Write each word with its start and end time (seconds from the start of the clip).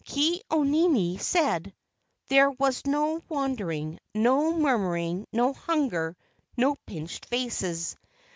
Ke 0.03 0.41
au 0.49 0.63
nini 0.63 1.19
said, 1.19 1.75
"There 2.29 2.49
was 2.49 2.87
no 2.87 3.21
wandering, 3.29 3.99
no 4.15 4.51
murmuring, 4.51 5.27
no 5.31 5.53
hunger, 5.53 6.17
no 6.57 6.73
pinched 6.87 7.27
faces." 7.27 7.95